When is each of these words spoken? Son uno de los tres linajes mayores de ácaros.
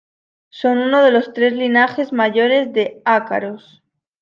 Son 0.49 0.79
uno 0.79 1.03
de 1.03 1.11
los 1.11 1.31
tres 1.31 1.53
linajes 1.53 2.11
mayores 2.11 2.73
de 2.73 2.99
ácaros. 3.05 3.83